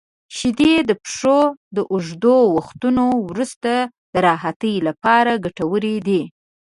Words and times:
•شیدې 0.35 0.73
د 0.89 0.91
پښو 1.03 1.39
د 1.75 1.77
اوږدو 1.91 2.37
وختونو 2.57 3.05
وروسته 3.29 3.71
د 4.13 4.15
راحتۍ 4.27 4.75
لپاره 4.87 5.31
ګټورې 5.45 5.95
دي. 6.07 6.21